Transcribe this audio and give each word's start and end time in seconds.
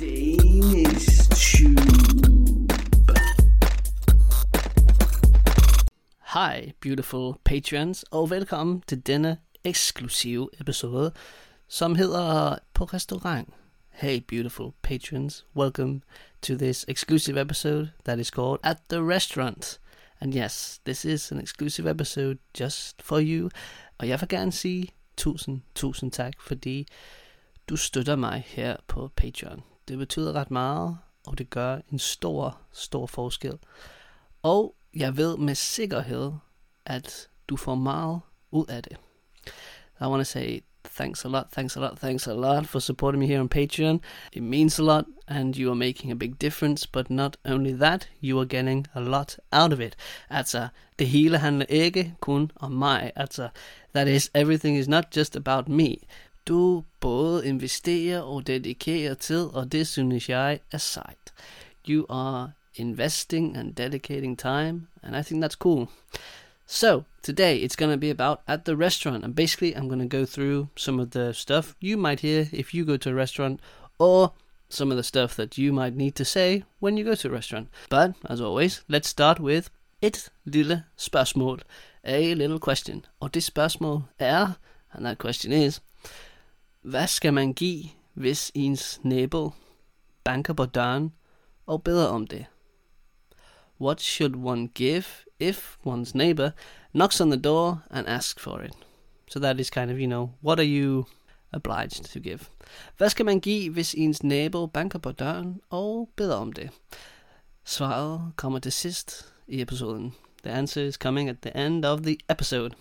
Danish 0.00 1.28
Tube. 1.28 2.72
Hej, 6.32 6.72
beautiful 6.80 7.34
patrons, 7.44 8.04
og 8.10 8.30
velkommen 8.30 8.82
til 8.86 9.00
denne 9.00 9.38
eksklusive 9.64 10.48
episode, 10.60 11.12
som 11.68 11.94
hedder 11.94 12.56
På 12.74 12.84
Restaurant. 12.84 13.48
Hey, 13.90 14.20
beautiful 14.28 14.70
patrons, 14.82 15.46
welcome 15.56 16.00
to 16.42 16.54
this 16.54 16.84
exclusive 16.88 17.40
episode 17.40 17.90
that 18.04 18.18
is 18.18 18.28
called 18.28 18.58
At 18.62 18.76
the 18.90 19.02
Restaurant. 19.02 19.80
And 20.20 20.34
yes, 20.34 20.80
this 20.84 21.04
is 21.04 21.32
an 21.32 21.40
exclusive 21.40 21.90
episode 21.90 22.38
just 22.60 23.02
for 23.02 23.18
you. 23.22 23.50
Og 23.98 24.08
jeg 24.08 24.20
vil 24.20 24.28
gerne 24.28 24.52
sige 24.52 24.88
tusind, 25.16 25.60
tusind 25.74 26.12
tak, 26.12 26.32
fordi 26.40 26.86
du 27.68 27.76
støtter 27.76 28.16
mig 28.16 28.44
her 28.46 28.76
på 28.88 29.10
Patreon. 29.16 29.62
Det 29.90 29.98
betyder 29.98 30.32
ret 30.32 30.50
meget, 30.50 30.98
og 31.26 31.38
det 31.38 31.50
gør 31.50 31.78
en 31.92 31.98
stor, 31.98 32.58
stor 32.72 33.06
forskel. 33.06 33.58
Og 34.42 34.74
jeg 34.96 35.16
ved 35.16 35.36
med 35.36 35.54
sikkerhed, 35.54 36.32
at 36.86 37.28
du 37.48 37.56
får 37.56 37.74
meget 37.74 38.20
ud 38.50 38.66
af 38.68 38.82
det. 38.82 38.96
I 40.00 40.04
want 40.04 40.20
to 40.20 40.24
say 40.24 40.60
thanks 40.84 41.24
a 41.24 41.28
lot, 41.28 41.46
thanks 41.52 41.76
a 41.76 41.80
lot, 41.80 41.96
thanks 41.98 42.28
a 42.28 42.32
lot 42.32 42.66
for 42.66 42.78
supporting 42.78 43.20
me 43.20 43.26
here 43.26 43.40
on 43.40 43.48
Patreon. 43.48 44.00
It 44.32 44.42
means 44.42 44.78
a 44.78 44.82
lot, 44.82 45.04
and 45.28 45.56
you 45.56 45.70
are 45.70 45.74
making 45.74 46.12
a 46.12 46.14
big 46.14 46.40
difference. 46.40 46.88
But 46.92 47.10
not 47.10 47.36
only 47.44 47.72
that, 47.72 48.08
you 48.22 48.40
are 48.40 48.46
getting 48.46 48.86
a 48.94 49.00
lot 49.00 49.38
out 49.52 49.72
of 49.72 49.80
it. 49.80 49.96
Altså, 50.30 50.68
det 50.98 51.08
hele 51.08 51.38
handler 51.38 51.66
ikke 51.68 52.14
kun 52.20 52.50
om 52.56 52.72
mig. 52.72 53.12
Altså, 53.16 53.48
that 53.94 54.08
is, 54.08 54.30
everything 54.34 54.78
is 54.78 54.88
not 54.88 55.16
just 55.16 55.36
about 55.36 55.68
me. 55.68 55.96
Du 56.48 56.84
både 57.00 57.46
investerer 57.46 58.20
og 58.20 58.46
dedikerer 58.46 59.14
tid, 59.14 59.44
og 59.44 59.72
det 59.72 59.86
synes 59.86 60.28
jeg 60.28 60.60
er 60.72 60.78
sejt. 60.78 61.32
You 61.88 62.06
are 62.08 62.52
investing 62.74 63.56
and 63.56 63.74
dedicating 63.74 64.38
time, 64.38 64.86
and 65.02 65.16
I 65.16 65.22
think 65.22 65.44
that's 65.44 65.56
cool. 65.56 65.88
So, 66.66 67.04
today 67.22 67.64
it's 67.64 67.76
going 67.76 67.92
to 67.92 67.98
be 67.98 68.10
about 68.10 68.38
at 68.46 68.64
the 68.64 68.76
restaurant, 68.76 69.24
and 69.24 69.34
basically, 69.34 69.74
I'm 69.74 69.88
going 69.88 70.10
to 70.10 70.18
go 70.18 70.24
through 70.24 70.68
some 70.76 71.00
of 71.00 71.10
the 71.10 71.32
stuff 71.32 71.74
you 71.80 71.96
might 71.96 72.20
hear 72.20 72.46
if 72.52 72.74
you 72.74 72.84
go 72.84 72.96
to 72.96 73.10
a 73.10 73.14
restaurant, 73.14 73.60
or 73.98 74.32
some 74.68 74.92
of 74.92 74.96
the 74.96 75.02
stuff 75.02 75.34
that 75.36 75.58
you 75.58 75.72
might 75.72 75.96
need 75.96 76.14
to 76.14 76.24
say 76.24 76.62
when 76.78 76.96
you 76.96 77.04
go 77.04 77.14
to 77.14 77.28
a 77.28 77.32
restaurant. 77.32 77.68
But, 77.88 78.12
as 78.28 78.40
always, 78.40 78.84
let's 78.88 79.08
start 79.08 79.40
with 79.40 79.68
et 80.02 80.30
lille 80.44 80.84
spørgsmål, 80.96 81.60
a 82.04 82.34
little 82.34 82.58
question. 82.58 83.04
Og 83.20 83.34
det 83.34 83.42
spørgsmål 83.42 84.02
er, 84.18 84.52
and 84.92 85.04
that 85.04 85.18
question 85.18 85.52
is, 85.52 85.80
hvad 86.82 87.06
skal 87.06 87.34
man 87.34 87.52
give, 87.52 87.84
hvis 88.14 88.52
ens 88.54 89.00
nabo 89.04 89.50
banker 90.24 90.52
på 90.52 90.66
døren 90.66 91.12
og 91.66 91.82
beder 91.82 92.06
om 92.06 92.26
det? 92.26 92.46
What 93.80 94.00
should 94.00 94.36
one 94.36 94.68
give 94.68 95.04
if 95.38 95.76
one's 95.86 96.10
neighbor 96.14 96.50
knocks 96.92 97.20
on 97.20 97.30
the 97.30 97.40
door 97.40 97.82
and 97.90 98.06
asks 98.06 98.42
for 98.42 98.58
it? 98.58 98.72
So 99.28 99.40
that 99.40 99.60
is 99.60 99.70
kind 99.70 99.90
of, 99.90 99.96
you 99.96 100.06
know, 100.06 100.30
what 100.42 100.58
are 100.58 100.80
you 100.80 101.04
obliged 101.52 102.04
to 102.04 102.20
give? 102.20 102.40
Hvad 102.96 103.08
skal 103.08 103.24
man 103.24 103.40
give, 103.40 103.72
hvis 103.72 103.94
ens 103.94 104.22
nabo 104.22 104.66
banker 104.66 104.98
på 104.98 105.12
døren 105.12 105.60
og 105.70 106.10
beder 106.16 106.36
om 106.36 106.52
det? 106.52 106.70
Svaret 107.64 108.32
kommer 108.36 108.58
til 108.58 108.72
sidst 108.72 109.34
i 109.46 109.60
episoden. 109.60 110.14
The 110.42 110.50
answer 110.50 110.80
is 110.80 110.96
coming 110.96 111.28
at 111.28 111.42
the 111.42 111.54
end 111.56 111.84
of 111.84 112.02
the 112.02 112.20
episode. 112.28 112.74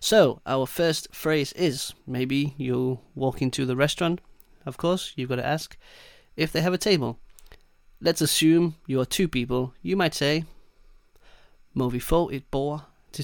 So, 0.00 0.40
our 0.46 0.66
first 0.66 1.14
phrase 1.14 1.52
is 1.52 1.94
maybe 2.06 2.54
you 2.56 3.00
walk 3.14 3.42
into 3.42 3.66
the 3.66 3.76
restaurant. 3.76 4.20
Of 4.64 4.76
course, 4.76 5.12
you've 5.16 5.28
got 5.28 5.36
to 5.36 5.46
ask 5.46 5.76
if 6.36 6.52
they 6.52 6.60
have 6.60 6.72
a 6.72 6.78
table. 6.78 7.18
Let's 8.00 8.20
assume 8.20 8.76
you 8.86 9.00
are 9.00 9.04
two 9.04 9.28
people. 9.28 9.74
You 9.82 9.96
might 9.96 10.14
say, 10.14 10.44
Må 11.74 11.88
vi 11.90 11.98
få 11.98 12.30
et 12.32 12.50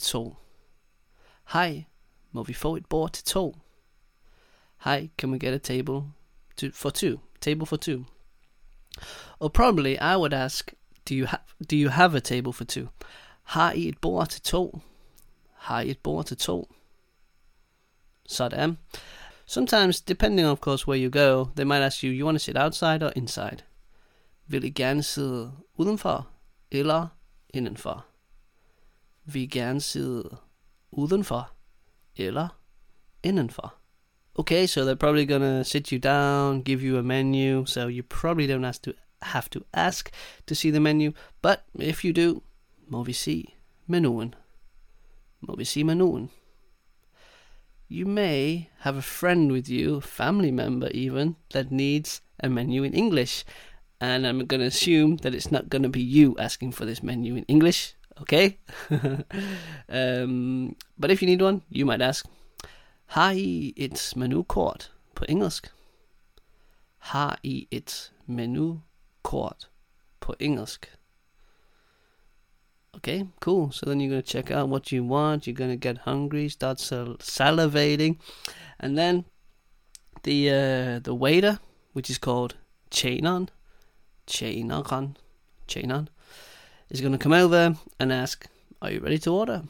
to? 0.00 0.36
Hi, 1.44 1.86
må 2.32 2.42
vi 2.42 2.52
få 2.52 2.76
et 2.76 2.88
bord 2.88 3.12
til 3.12 3.24
to? 3.24 3.54
Hi, 4.78 5.10
can 5.18 5.30
we 5.30 5.38
get 5.38 5.54
a 5.54 5.58
table 5.58 6.14
to, 6.56 6.70
for 6.70 6.90
two? 6.90 7.20
Table 7.40 7.66
for 7.66 7.76
two. 7.76 8.06
Or 9.40 9.50
probably 9.50 9.98
I 9.98 10.16
would 10.16 10.32
ask, 10.32 10.72
do 11.04 11.14
you 11.14 11.26
have 11.26 11.40
do 11.66 11.76
you 11.76 11.88
have 11.88 12.14
a 12.14 12.20
table 12.20 12.52
for 12.52 12.64
two? 12.64 12.88
Har 13.48 13.72
I 13.72 13.88
et 13.88 13.98
bord 13.98 14.28
til 14.28 14.42
to? 14.42 14.80
Har 15.52 15.80
I 15.80 15.90
et 15.90 15.98
bord 15.98 16.24
til 16.24 16.36
to? 16.36 16.74
Sådan. 18.26 18.78
Sometimes, 19.46 20.00
depending 20.00 20.48
of 20.48 20.58
course 20.58 20.88
where 20.88 21.04
you 21.04 21.10
go, 21.10 21.44
they 21.56 21.64
might 21.64 21.82
ask 21.82 22.04
you, 22.04 22.10
you 22.10 22.26
want 22.26 22.34
to 22.34 22.44
sit 22.44 22.56
outside 22.58 23.02
or 23.02 23.12
inside? 23.16 23.58
Vil 24.46 24.64
I 24.64 24.70
gerne 24.70 25.02
sidde 25.02 25.52
udenfor 25.74 26.28
eller 26.70 27.06
indenfor? 27.54 28.04
Vil 29.24 29.42
I 29.42 29.46
gerne 29.46 29.80
sidde 29.80 30.36
udenfor 30.90 31.50
eller 32.16 32.48
indenfor? 33.22 33.74
Okay, 34.34 34.66
so 34.66 34.80
they're 34.80 34.94
probably 34.94 35.26
gonna 35.26 35.62
sit 35.62 35.88
you 35.88 35.98
down, 35.98 36.62
give 36.64 36.80
you 36.80 36.98
a 36.98 37.02
menu, 37.02 37.66
so 37.66 37.86
you 37.86 38.02
probably 38.02 38.46
don't 38.46 38.64
have 38.64 38.80
to 38.82 38.92
have 39.22 39.48
to 39.50 39.60
ask 39.72 40.10
to 40.46 40.54
see 40.54 40.70
the 40.70 40.80
menu, 40.80 41.12
but 41.42 41.58
if 41.74 42.04
you 42.04 42.12
do, 42.12 42.42
må 42.88 43.04
vi 43.04 43.12
se 43.12 43.54
menuen. 43.86 44.34
Må 45.40 45.56
vi 45.56 45.64
se 45.64 45.84
menuen. 45.84 46.30
You 47.90 48.06
may 48.06 48.68
have 48.78 48.98
a 48.98 49.02
friend 49.02 49.52
with 49.52 49.70
you, 49.70 49.96
a 49.96 50.00
family 50.00 50.50
member 50.50 50.88
even, 50.92 51.36
that 51.52 51.70
needs 51.70 52.22
a 52.38 52.48
menu 52.48 52.82
in 52.82 52.94
English. 52.94 53.44
And 54.00 54.26
I'm 54.26 54.46
going 54.46 54.60
to 54.60 54.66
assume 54.66 55.16
that 55.18 55.34
it's 55.34 55.50
not 55.50 55.70
going 55.70 55.82
to 55.82 55.88
be 55.88 56.02
you 56.02 56.36
asking 56.38 56.72
for 56.72 56.84
this 56.84 57.02
menu 57.02 57.36
in 57.36 57.44
English, 57.48 57.94
okay? 58.20 58.58
um, 59.88 60.76
but 60.98 61.10
if 61.10 61.22
you 61.22 61.28
need 61.28 61.42
one, 61.42 61.62
you 61.70 61.86
might 61.86 62.02
ask, 62.02 62.26
Har 63.06 63.32
I 63.32 63.72
et 63.76 64.12
menukort 64.16 64.92
på 65.14 65.24
engelsk? 65.28 65.72
Har 66.98 67.38
I 67.42 67.66
et 67.70 68.12
menukort 68.26 69.68
på 70.20 70.34
engelsk? 70.40 70.97
Okay, 72.98 73.28
cool. 73.38 73.70
So 73.70 73.86
then 73.86 74.00
you're 74.00 74.10
going 74.10 74.22
to 74.22 74.28
check 74.28 74.50
out 74.50 74.68
what 74.68 74.90
you 74.90 75.04
want. 75.04 75.46
You're 75.46 75.54
going 75.54 75.70
to 75.70 75.76
get 75.76 75.98
hungry, 75.98 76.48
start 76.48 76.80
sal- 76.80 77.18
salivating, 77.18 78.18
and 78.80 78.98
then 78.98 79.24
the 80.24 80.50
uh, 80.50 80.98
the 80.98 81.14
waiter, 81.14 81.60
which 81.92 82.10
is 82.10 82.18
called 82.18 82.56
Chainon, 82.90 83.50
Chainon, 84.26 85.14
Chainon, 85.68 86.08
is 86.90 87.00
going 87.00 87.12
to 87.12 87.18
come 87.18 87.32
over 87.32 87.76
and 88.00 88.12
ask, 88.12 88.48
"Are 88.82 88.90
you 88.90 88.98
ready 88.98 89.18
to 89.18 89.30
order?" 89.30 89.62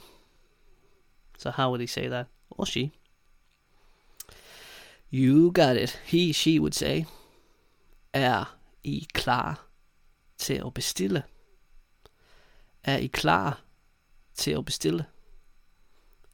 So 1.37 1.51
how 1.51 1.71
would 1.71 1.81
he 1.81 1.87
say 1.87 2.09
that, 2.09 2.29
or 2.49 2.65
she? 2.65 2.93
You 5.11 5.51
got 5.53 5.77
it. 5.77 5.99
He, 6.07 6.33
she 6.33 6.59
would 6.59 6.75
say, 6.75 7.05
"Er 8.15 8.47
I 8.87 9.07
klar 9.13 9.61
til 10.39 10.67
at 10.67 10.73
bestille?" 10.75 11.23
Er 12.85 12.97
I 12.97 13.07
klar 13.07 13.63
til 14.35 14.51
at 14.51 14.65
bestille? 14.65 15.07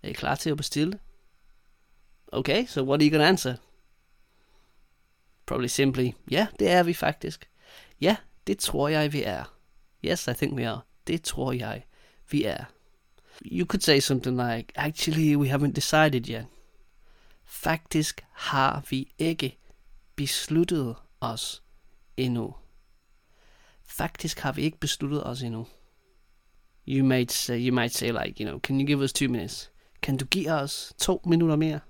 Er 0.03 0.09
I 0.09 0.13
klar 0.13 0.35
til 0.35 0.51
at 0.51 0.57
bestille? 0.57 0.99
Okay, 2.29 2.67
so 2.67 2.83
what 2.85 3.03
are 3.03 3.07
you 3.07 3.11
going 3.11 3.23
to 3.23 3.29
answer? 3.29 3.57
Probably 5.47 5.69
simply, 5.69 6.11
ja, 6.31 6.47
det 6.59 6.71
er 6.71 6.83
vi 6.83 6.95
faktisk. 6.95 7.51
Ja, 8.01 8.17
det 8.47 8.59
tror 8.59 8.89
jeg, 8.89 9.13
vi 9.13 9.23
er. 9.23 9.55
Yes, 10.05 10.27
I 10.27 10.33
think 10.35 10.55
we 10.55 10.69
are. 10.69 10.81
Det 11.07 11.23
tror 11.23 11.53
jeg, 11.53 11.85
vi 12.31 12.45
er. 12.45 12.65
You 13.43 13.67
could 13.67 13.81
say 13.81 14.01
something 14.01 14.37
like, 14.37 14.73
actually, 14.75 15.37
we 15.37 15.55
haven't 15.55 15.73
decided 15.73 16.29
yet. 16.29 16.47
Faktisk 17.45 18.25
har 18.33 18.85
vi 18.91 19.13
ikke 19.19 19.59
besluttet 20.17 20.97
os 21.21 21.63
endnu. 22.17 22.55
Faktisk 23.85 24.39
har 24.39 24.53
vi 24.53 24.63
ikke 24.63 24.79
besluttet 24.79 25.27
os 25.27 25.43
endnu. 25.43 25.67
You 26.85 27.03
might 27.03 27.31
say, 27.31 27.59
you 27.59 27.73
might 27.73 27.93
say 27.93 28.13
like, 28.13 28.39
you 28.39 28.47
know, 28.47 28.59
can 28.59 28.79
you 28.79 28.87
give 28.87 29.01
us 29.01 29.13
two 29.13 29.29
minutes? 29.29 29.69
Kan 30.03 30.17
du 30.17 30.27
give 30.27 30.49
os 30.49 30.93
to 30.99 31.21
minutter 31.25 31.57
mere? 31.57 31.81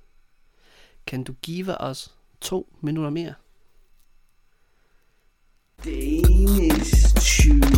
Kan 1.07 1.25
du 1.25 1.35
give 1.43 1.69
os 1.69 2.11
to 2.41 2.67
minutter 2.81 3.11
mere? 3.11 3.37
Danish 5.83 7.13
Tube. 7.15 7.74